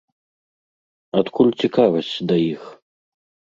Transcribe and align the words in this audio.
Адкуль 1.23 1.53
цікавасць 1.67 2.11
да 2.33 2.41
іх? 2.51 2.61